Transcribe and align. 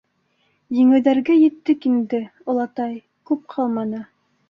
—Еңеүҙәргә 0.77 1.35
еттек 1.43 1.87
инде, 1.91 2.25
олатай, 2.55 2.99
күп 3.31 3.49
ҡалманы. 3.57 4.07